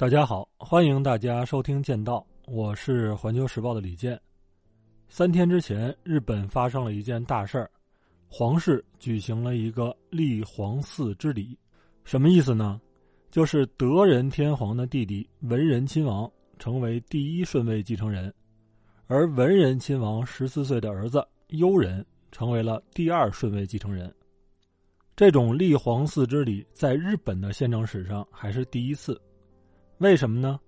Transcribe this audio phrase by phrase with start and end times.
[0.00, 4.18] 大家好，欢迎大家收听《剑道》，我是环球时报的李健。
[5.10, 7.70] 三天之前，日本发生了一件大事儿，
[8.26, 11.54] 皇室举行了一个立皇嗣之礼。
[12.02, 12.80] 什么意思呢？
[13.30, 18.32] 就是德仁天皇的弟弟文仁亲王成为第一顺位继承人，
[19.06, 24.10] 而文仁亲王十四岁的儿子悠仁成为了第二顺位继承人。
[25.14, 29.20] 这种立皇嗣之礼在日本的宪政史上还是第一次。
[30.00, 30.58] 为什么呢？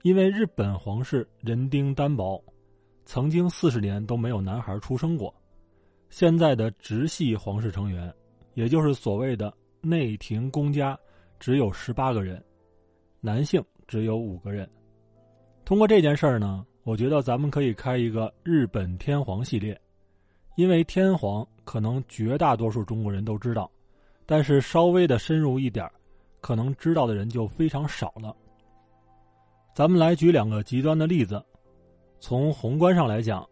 [0.00, 2.42] 因为日本皇室人丁单薄，
[3.04, 5.32] 曾经四十年都没有男孩出生过。
[6.08, 8.10] 现在的直系皇室成员，
[8.54, 10.98] 也就是所谓的内廷公家，
[11.38, 12.42] 只有十八个人，
[13.20, 14.66] 男性只有五个人。
[15.66, 19.78] 通过这件事儿呢，我觉得咱们可以开一个日本天皇系列，
[20.56, 23.70] 因为天皇可能绝大多数中国人都知道，
[24.24, 25.86] 但是稍微的深入一点，
[26.40, 28.34] 可能知道的人就非常少了。
[29.74, 31.42] 咱们来举两个极端的例子。
[32.20, 33.48] 从宏观上来讲，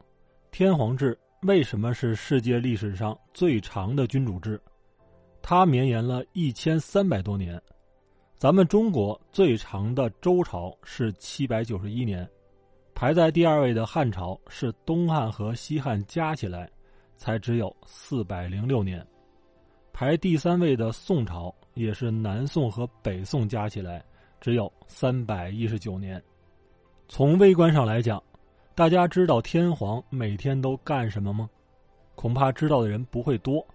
[0.51, 4.61] 天皇制为什么是世界历史上最长的君主制？
[5.41, 7.61] 它绵延了一千三百多年。
[8.37, 12.29] 咱们中国最长的周朝是七百九十一年，
[12.95, 16.71] 排在第二位的汉朝是东汉和西汉加起来
[17.17, 19.07] 才只有四百零六年，
[19.91, 24.05] 排第三位的宋朝也是南宋和北宋加起来。
[24.41, 26.20] 只有三百一十九年。
[27.08, 28.22] 从微观上来讲，
[28.74, 31.50] 大家知道天皇每天都干什么吗？
[32.14, 33.66] 恐怕知道的人不会多，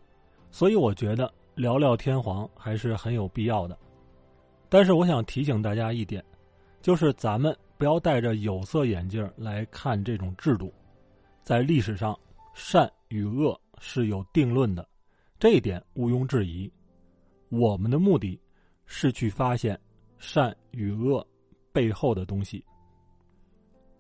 [0.52, 3.78] 所以我觉得聊聊天皇还是很有必要的。
[4.70, 6.24] 但是我想提醒大家一点，
[6.82, 10.74] 就是咱们不要戴着有色眼镜来看这种制度。
[11.44, 12.18] 在历史上，
[12.54, 14.88] 善与恶是有定论的，
[15.40, 16.72] 这一点毋庸置疑。
[17.50, 18.40] 我们的目的
[18.86, 19.80] 是去发现。
[20.18, 21.26] 善与恶
[21.72, 22.64] 背后的东西。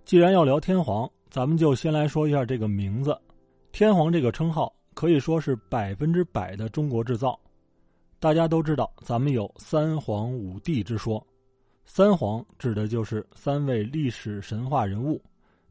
[0.04, 3.20] 既然要聊天皇，咱们就先来说一下这个名字。
[3.72, 7.38] 天皇这个称号可以说是百分之百的中国制造。
[8.20, 11.26] 大家都知道，咱们有三皇五帝之说。
[11.86, 15.22] 三皇指的就是三位历史神话人物，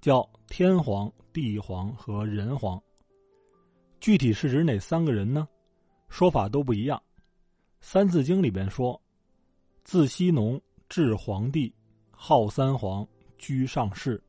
[0.00, 2.80] 叫天皇、地皇和人皇。
[4.00, 5.48] 具体是指哪三个人呢？
[6.08, 6.98] 说法都不一样。
[7.80, 9.00] 《三字经》里边说。
[9.84, 10.58] 自羲农
[10.88, 11.72] 至黄帝，
[12.10, 13.06] 号三皇，
[13.36, 14.20] 居上世。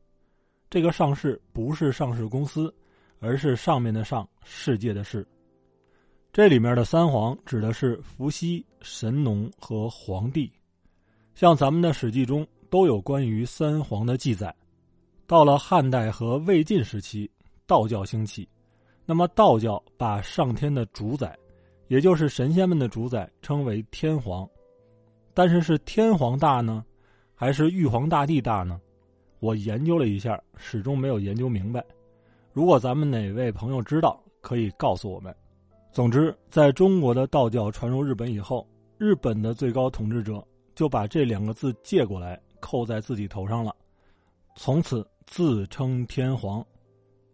[0.68, 2.72] 这个上市不是上市公司，
[3.20, 5.26] 而是上面的上，世界的世。
[6.30, 10.52] 这里面的三皇指的是伏羲、神农和黄帝。
[11.34, 14.54] 像咱们的《史记》中都有关于三皇的记载。
[15.26, 17.30] 到了汉代和魏晋时期，
[17.66, 18.46] 道教兴起，
[19.06, 21.36] 那么道教把上天的主宰，
[21.88, 24.46] 也就是神仙们的主宰，称为天皇。
[25.36, 26.82] 但是是天皇大呢，
[27.34, 28.80] 还是玉皇大帝大呢？
[29.38, 31.84] 我研究了一下，始终没有研究明白。
[32.54, 35.36] 如果咱们哪位朋友知道，可以告诉我们。
[35.92, 38.66] 总之，在中国的道教传入日本以后，
[38.96, 40.42] 日本的最高统治者
[40.74, 43.76] 就把这两个字借过来扣在自己头上了，
[44.54, 46.64] 从此自称天皇。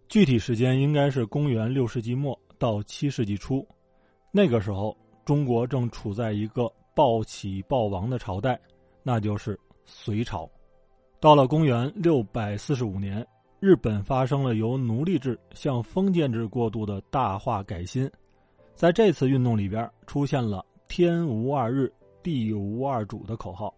[0.09, 3.65] 具体时间应该是公元六世纪末到七世纪初，
[4.33, 6.69] 那个时候中国正处在一个。
[6.95, 8.61] 暴起暴亡的朝代，
[9.03, 10.49] 那就是隋朝。
[11.21, 13.27] 到了公元六百四十五年，
[13.61, 18.11] 日本发生了由奴隶制向封建制过渡的大化改新。
[18.75, 21.93] 在这次运动里边，出现了“天无二日，
[22.23, 23.73] 地无二主”的口号。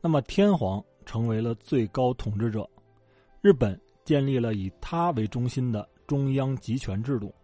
[0.00, 2.68] 那么，天皇成为了最高统治者，
[3.40, 7.34] 日本建立了以他为中心的中央集权制度。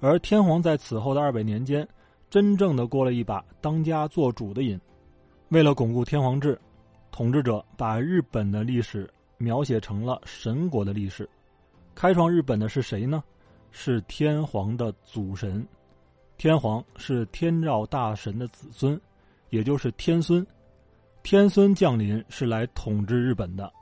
[0.00, 1.86] 而天皇在此后的二百年间。
[2.28, 4.78] 真正的过了一把当家做主的瘾，
[5.48, 6.60] 为了巩固天皇制，
[7.10, 11.28] 统治者把日本的历史描写成了神国的历史。
[11.94, 13.22] 开创日本的是谁呢？
[13.70, 15.66] 是天皇的祖神。
[16.36, 19.00] 天皇是天照大神的子孙，
[19.50, 20.46] 也就是天孙。
[21.22, 23.72] 天孙降临是来统治日本的。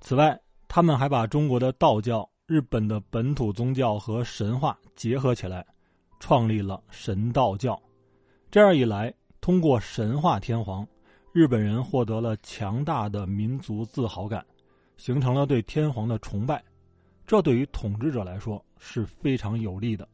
[0.00, 0.38] 此外，
[0.68, 5.64] 他们还把中国的道教、日本的本土宗教和神话结合起来。
[6.18, 7.80] 创立了神道教，
[8.50, 10.86] 这样一来，通过神话天皇，
[11.32, 14.44] 日本人获得了强大的民族自豪感，
[14.96, 16.62] 形成了对天皇的崇拜。
[17.26, 20.08] 这对于统治者来说是非常有利的。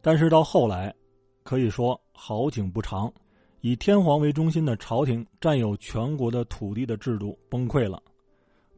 [0.00, 0.94] 但是到后来，
[1.42, 3.12] 可以说好景不长，
[3.60, 8.02] 以天皇为中心的朝廷占有全国的土地的制度崩溃了，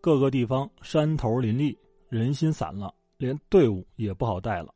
[0.00, 1.78] 各个地方山头林立，
[2.08, 4.74] 人心散了，连队伍也不好带了。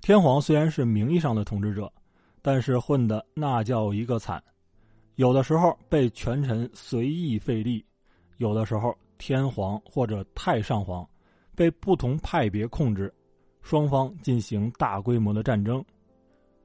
[0.00, 1.92] 天皇虽然是名义上的统治者，
[2.40, 4.42] 但是混的那叫一个惨。
[5.16, 7.84] 有的时候被权臣随意废立，
[8.38, 11.06] 有的时候天皇或者太上皇
[11.54, 13.12] 被不同派别控制，
[13.60, 15.84] 双方进行大规模的战争。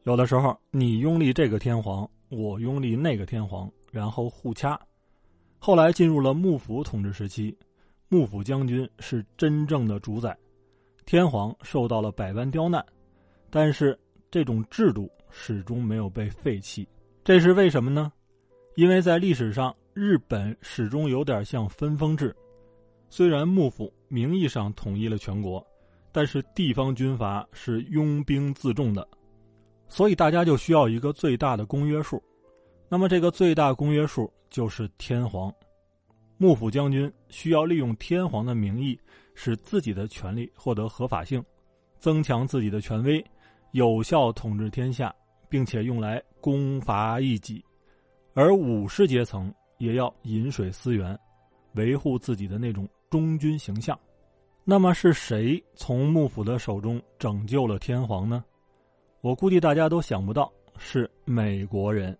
[0.04, 4.80] 有的时候你拥立这个天皇，我拥立那个天皇，然后互掐。
[5.60, 7.56] 后来进入了幕府统治时期，
[8.08, 10.38] 幕府将军是真正的主宰，
[11.06, 12.86] 天皇受到了百般刁难，
[13.56, 13.98] 但是
[14.30, 16.86] 这种制度始终没有被废弃。
[17.24, 18.12] 这是为什么呢？
[18.76, 22.36] 因为在历史上，日本始终有点像分封制，
[23.10, 25.66] 虽然幕府名义上统一了全国，
[26.12, 29.08] 但是地方军阀是拥兵自重的，
[29.88, 32.22] 所以大家就需要一个最大的公约数。
[32.90, 35.50] 那么这个最大公约数就是天皇，
[36.36, 39.00] 幕府将军需要利用天皇的名义，
[39.34, 41.42] 使自己的权力获得合法性，
[42.00, 43.26] 增强自己的权威，
[43.76, 45.14] 有效统治天下，
[45.50, 47.62] 并且用来攻伐异己。
[48.34, 51.20] 而武士阶层也要饮水思源，
[51.74, 54.00] 维护自己的那种忠君形象。
[54.64, 58.46] 那么是谁从幕府的手中拯救了天皇呢？
[59.20, 62.18] 我估计大家都想不到，是美国人。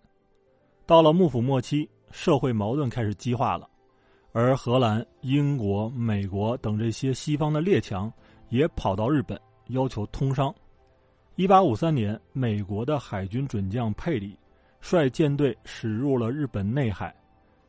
[0.84, 3.66] 到了幕府末期，社会矛盾开始激化了，
[4.32, 8.12] 而荷兰、英国、美国等这些西方的列强
[8.50, 10.54] 也跑到日本要求通商。
[11.36, 14.38] 一八五三年，美国的海军准将佩里。
[14.80, 17.14] 率舰队驶入了日本内海，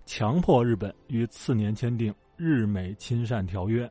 [0.05, 3.89] 强迫日本于次年签订日美亲善条约，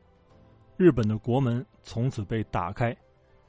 [0.77, 2.95] 日本的国门从此被打开。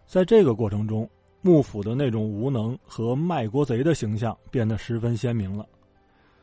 [0.05, 1.09] 在这个过程中，
[1.41, 5.67] 幕府的那种无能和卖国贼的形象变得十分鲜明了，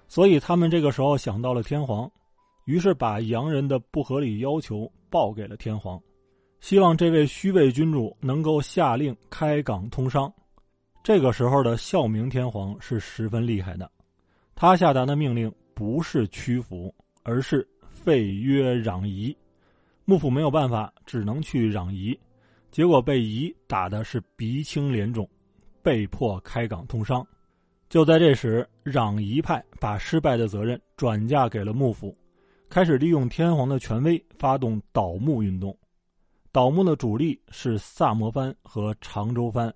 [0.08, 2.10] 所以他们这个时候想到了天皇，
[2.64, 6.02] 于是把洋人的不合理要求报给了天皇，
[6.60, 10.32] 希望这位虚位君主能够下令开港通商。
[11.04, 13.90] 这个时候的孝明天皇是十分厉害的，
[14.56, 19.36] 他下达的命令不是屈服，而是废约攘夷。
[20.04, 22.18] 幕府没有办法，只能去攘夷，
[22.72, 25.30] 结果被夷打的是鼻青脸肿，
[25.84, 27.26] 被迫开港通商。
[27.88, 32.18] 就在这时，攘夷派把失败的责任转嫁给了幕府，
[32.68, 35.78] 开始利用天皇的权威发动倒幕运动。
[36.56, 39.76] 倒幕的主力是萨摩藩和长州藩。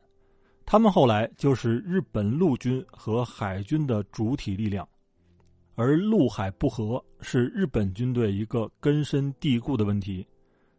[0.65, 4.87] 他们后来就是日本陆军和海军的主体力量，
[5.75, 10.25] 而陆海不和是日本军队一个根深蒂固的问题，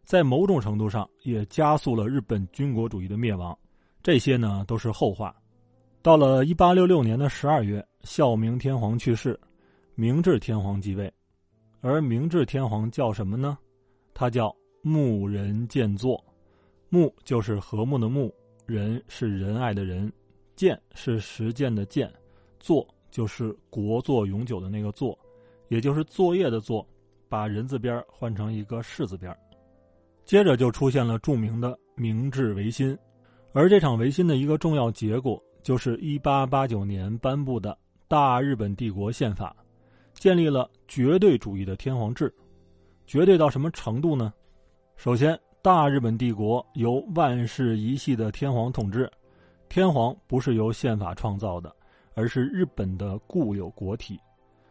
[0.03, 3.55] 在某种程度上也加速了日本军国主义的灭亡。
[4.01, 5.31] 这些呢都是后话。
[6.01, 9.39] 到了一八六六年的十二月，孝明天皇去世，
[9.93, 11.13] 明治天皇继位，
[11.79, 13.55] 而明治天皇叫什么呢？
[14.15, 14.51] 他叫
[14.81, 16.23] 木仁健作，
[16.89, 18.33] 木就是和睦的木。
[18.67, 20.09] 仁是仁爱的仁，
[20.55, 22.09] 建是实践的建，
[22.57, 25.17] 作就是国作永久的那个作，
[25.67, 26.87] 也就是作业的作，
[27.27, 29.35] 把人字边换成一个士字边。
[30.23, 32.97] 接着就出现了著名的明治维新，
[33.51, 37.77] 而这场维新的一个重要结果就是1889年颁布的
[38.07, 39.53] 大日本帝国宪法，
[40.13, 42.33] 建立了绝对主义的天皇制。
[43.05, 44.33] 绝对到什么程度呢？
[45.01, 45.37] 首先。
[45.63, 49.11] 大日本帝国由万世一系的天皇统治，
[49.67, 51.75] 天皇不是由宪法创造的，
[52.13, 54.19] 而是日本的固有国体，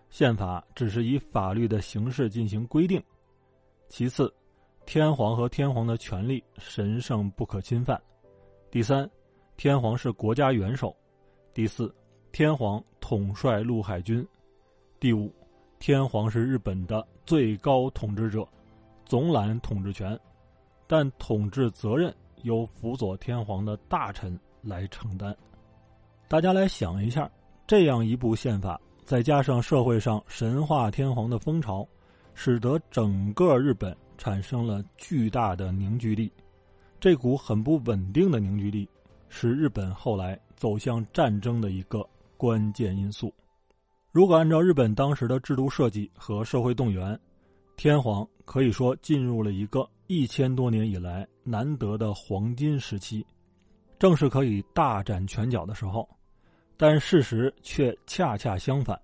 [0.09, 3.03] 宪法只是以法律的形式进行规定。
[3.89, 4.33] 其次，
[4.87, 8.01] 天皇和天皇的权力神圣不可侵犯。
[8.71, 9.11] 第三，
[9.57, 10.95] 天皇是国家元首。
[11.53, 11.93] 第四，
[12.31, 14.25] 天皇统帅陆海军。
[15.01, 15.33] 第五，
[15.81, 18.47] 天皇是日本的最高统治者，
[19.11, 20.17] 总揽统治权。
[20.87, 25.37] 但统治责任由辅佐天皇的大臣来承担。
[26.29, 27.29] 大家来想一下，
[27.67, 31.85] 这样一部宪法，再加上社会上神话天皇的风潮，
[32.35, 36.33] 使得整个日本产生了巨大的凝聚力。
[37.01, 38.89] 这股很不稳定的凝聚力，
[39.29, 43.35] 是日本后来走向战争的一个关键因素。
[44.13, 47.19] 如果按照日本当时的制度设计和社会动员，
[47.81, 49.89] 天皇可以说进入了一个。
[50.07, 53.25] 一千多年以来难得的黄金时期，
[53.99, 56.07] 正是可以大展拳脚的时候，
[56.77, 59.01] 但事实却恰恰相反。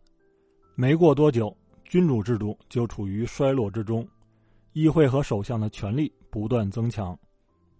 [0.75, 1.57] 没过多久，
[1.87, 4.07] 君主制度就处于衰落之中，
[4.75, 7.19] 议会和首相的权力不断增强，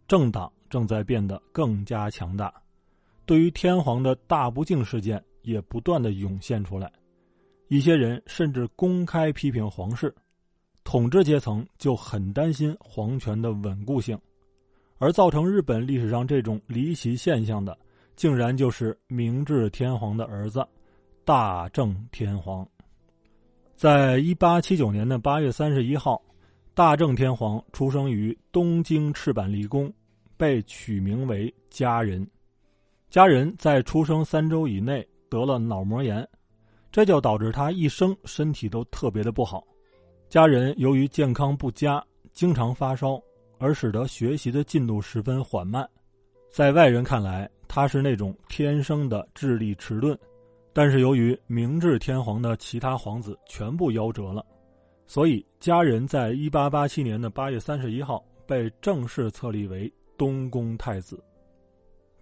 [0.09, 2.51] 政党正在变得更加强大。
[3.27, 6.91] 对于天皇的大不敬事件也不断的涌现出来，
[7.69, 10.15] 一些人甚至公开批评皇室。
[10.87, 14.17] 统治阶层就很担心皇权的稳固性，
[14.99, 17.77] 而造成日本历史上这种离奇现象的，
[18.15, 20.65] 竟然就是明治天皇的儿子
[21.25, 22.65] 大正天皇。
[23.75, 26.23] 在一八七九年的八月三十一号，
[26.73, 29.93] 大正天皇出生于东京赤坂离宫，
[30.37, 32.25] 被取名为家人。
[33.11, 36.27] 家人在出生三周以内得了脑膜炎，
[36.93, 39.67] 这就导致他一生身体都特别的不好。
[40.29, 43.21] 家人由于健康不佳，经常发烧，
[43.59, 45.89] 而使得学习的进度十分缓慢。
[46.51, 50.19] 在外人看来，他是那种天生的智力迟钝。
[50.73, 54.45] 但是由于明治天皇的其他皇子全部夭折了，
[55.07, 61.23] 所以家人在一八八七年的八月三十一号被正式册立为东宫太子。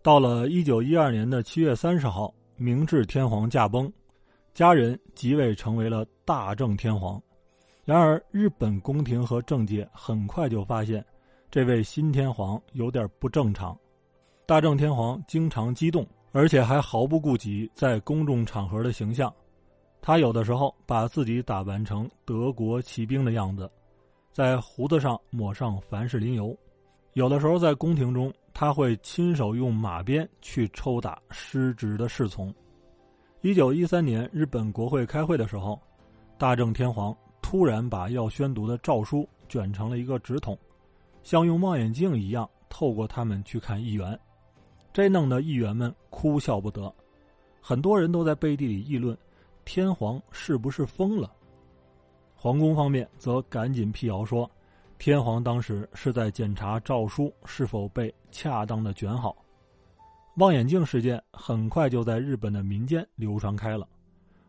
[0.02, 3.90] 到了一九一二年的七月三十号，明治天皇驾崩，
[4.52, 7.20] 家人即位成为了大正天皇。
[7.85, 11.05] 然而，日本宫廷和政界很快就发现，
[11.50, 13.79] 这位新天皇有点不正常。
[14.47, 16.07] 大正天皇经常激动。
[16.37, 19.33] 而且还毫不顾及在公众场合的形象，
[20.03, 23.71] 他有的时候把自己打扮成德国骑兵的样子，
[24.33, 26.53] 在胡子上抹上凡士林油；
[27.12, 32.53] 有的时候在宫廷中，他会亲手用马鞭去抽打失职的侍从。
[33.43, 35.81] 一九一三年，日本国会开会的时候，
[36.37, 37.17] 大正天皇
[37.54, 40.58] 突然把要宣读的诏书卷成了一个纸筒，
[41.23, 44.18] 像用望远镜一样透过他们去看议员。
[44.92, 46.92] 这弄得议员们哭笑不得，
[47.61, 49.16] 很多人都在背地里议论：
[49.64, 51.32] 天皇是不是疯了？
[52.34, 54.50] 皇宫方面则赶紧辟谣说，
[54.99, 59.32] 天皇当时是在检查诏书是否被恰当的卷好。
[60.38, 63.87] 望远镜事件很快就在日本的民间流传开了，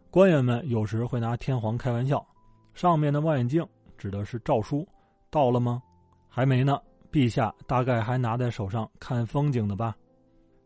[0.09, 2.25] 官员们有时会拿天皇开玩笑：
[2.75, 3.65] 上面的望远镜
[3.97, 4.85] 指的是诏书，
[5.31, 5.81] 到了吗？
[6.27, 6.77] 还没呢，
[7.09, 9.95] 陛下大概还拿在手上看风景的吧。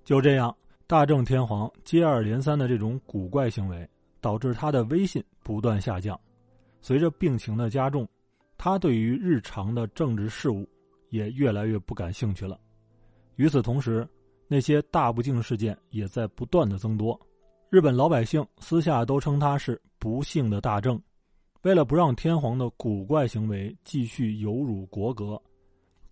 [0.03, 0.53] 就这样，
[0.87, 3.87] 大正天皇接二连三的这种古怪行为，
[4.19, 6.19] 导致他的威信不断下降。
[6.81, 8.07] 随着病情的加重，
[8.57, 10.67] 他对于日常的政治事务
[11.11, 12.59] 也越来越不感兴趣了。
[13.35, 14.07] 与此同时，
[14.47, 17.17] 那些大不敬事件也在不断的增多。
[17.69, 20.99] 日本老百姓私下都称他是不幸的大正。
[21.63, 25.41] 为了不让天皇的古怪行为继续有辱国格，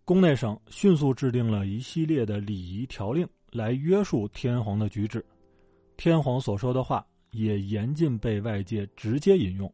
[0.04, 3.28] 宫内省迅速制定了一系列的礼仪条令。
[3.50, 5.26] 来约束天皇的举止，
[5.96, 9.74] 天皇所说的话也严禁被外界直接引用，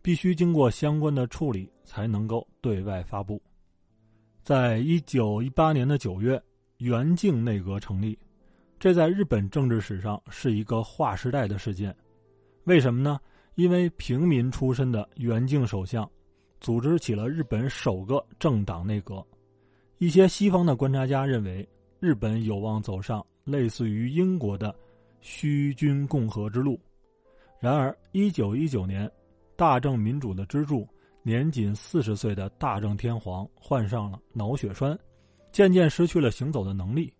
[0.00, 3.42] 必须经过相关的处理才能够对外发布。
[4.44, 6.40] 在一九一八年的九月，
[6.76, 8.16] 元敬内阁成立，
[8.78, 11.94] 这在日本政治史上是一个划时代的事件。
[12.64, 13.18] 为什么呢？
[13.58, 16.08] 因为平民出身的元敬首相，
[16.60, 19.22] 组织起了日本首个政党内阁。
[19.98, 21.68] 一些西方的观察家认为。
[22.00, 24.72] 日本有望走上类似于英国的
[25.20, 26.78] 虚君共和之路。
[27.58, 29.10] 然而，一九一九年，
[29.56, 30.86] 大正民主的支柱、
[31.24, 34.96] 年仅四十岁的大正天皇患上了脑血栓，
[35.50, 37.12] 渐渐失去了行走的能力。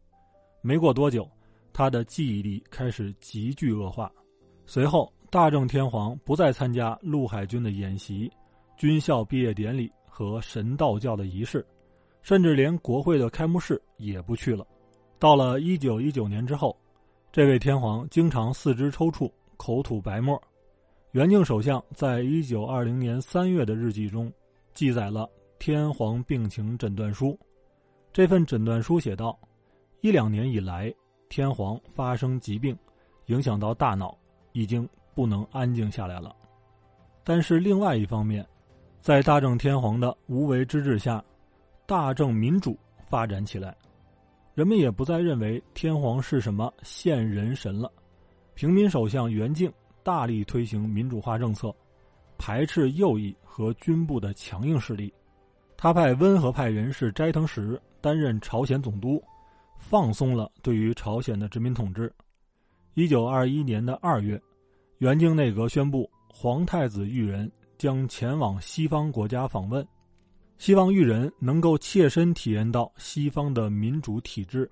[0.63, 1.29] 没过多久，
[1.73, 4.09] 他的记忆力开始急剧恶化。
[4.65, 8.31] 随后，大正天皇不再参加陆海军的演习、
[8.77, 11.65] 军校毕业典礼和神道教的仪式。
[12.21, 14.67] 甚至连国会的开幕式也不去了。
[15.19, 16.77] 到了一九一九年之后，
[17.33, 20.39] 这位天皇经常四肢抽搐、口吐白沫。
[21.13, 24.31] 元敬首相在一九二零年三月的日记中
[24.75, 25.27] 记载了
[25.59, 27.39] 天皇病情诊断书。
[28.13, 29.39] 这份诊断书写道：
[30.03, 30.93] 一两年以来，
[31.31, 32.77] 天皇发生疾病，
[33.27, 34.15] 影响到大脑，
[34.53, 34.87] 已经
[35.19, 36.33] 不能安静下来了。
[37.25, 38.47] 但是另外一方面，
[39.01, 41.21] 在大正天皇的无为之治下，
[41.87, 43.77] 大正民主发展起来，
[44.55, 47.91] 人们也不再认为天皇是什么现人神了。
[48.55, 49.69] 平民首相袁敬
[50.05, 51.75] 大力推行民主化政策，
[52.39, 55.13] 排斥右翼和军部的强硬势力。
[55.77, 59.21] 他派温和派人士斋藤实担任朝鲜总督，
[59.79, 62.15] 放松了对于朝鲜的殖民统治。
[62.95, 64.41] 一九二一年的二月，
[64.99, 69.87] 元敬内阁宣布皇太子裕仁将前往西方国家访问。
[70.57, 74.69] 希望裕仁能够切身体验到西方的民主体制，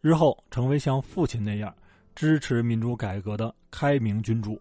[0.00, 1.74] 日后成为像父亲那样
[2.14, 4.58] 支持民主改革的开明君主。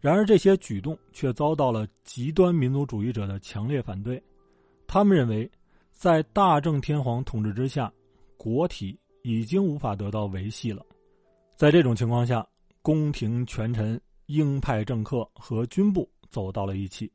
[0.00, 4.22] 然而，这些举动却遭到了极端民族主义者的强烈反对。
[4.86, 5.50] 他们认为，
[5.90, 7.92] 在大正天皇统治之下，
[8.36, 10.86] 国体已经无法得到维系了。
[11.56, 12.46] 在这种情况下，
[12.82, 17.10] 宫廷权臣、鹰派政客和军部走到了一起。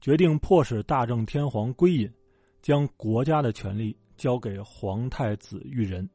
[0.00, 2.12] 决定迫使大正天皇归隐，
[2.60, 6.08] 将国家的权力交给皇太子裕仁。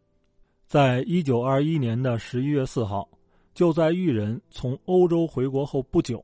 [0.65, 3.09] 在一九二一年的十一月四号，
[3.53, 6.23] 就在裕仁从欧洲回国后不久，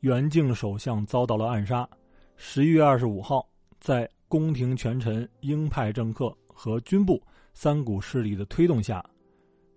[0.00, 1.88] 元敬首相遭到了暗杀。
[2.36, 3.48] 十一月二十五号，
[3.80, 7.20] 在宫廷权臣、鹰派政客和军部
[7.54, 9.02] 三股势力的推动下，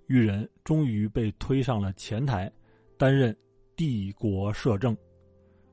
[0.07, 2.51] 裕仁终于被推上了前台，
[2.97, 3.33] 担任
[3.81, 4.95] 帝国摄政。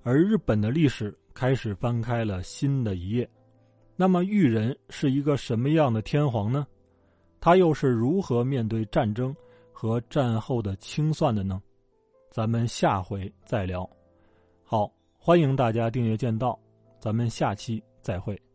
[0.02, 3.28] 而日本的历史开始翻开了新的一页。
[3.96, 6.66] 那么，裕仁是一个什么样的天皇呢？
[7.38, 9.36] 他又是如何面对战争
[9.74, 11.60] 和战后的清算的呢？
[12.30, 13.86] 咱们下回再聊。
[14.64, 16.58] 好，欢迎大家订阅剑道，
[16.98, 18.47] 咱们下期再会。